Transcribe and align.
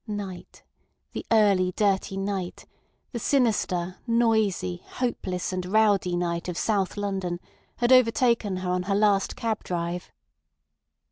Night, 0.07 0.63
the 1.13 1.23
early 1.31 1.73
dirty 1.73 2.17
night, 2.17 2.65
the 3.11 3.19
sinister, 3.19 3.97
noisy, 4.07 4.81
hopeless 4.93 5.53
and 5.53 5.63
rowdy 5.67 6.15
night 6.15 6.49
of 6.49 6.57
South 6.57 6.97
London, 6.97 7.39
had 7.75 7.91
overtaken 7.91 8.57
her 8.65 8.71
on 8.71 8.81
her 8.89 8.95
last 8.95 9.35
cab 9.35 9.63
drive. 9.63 10.11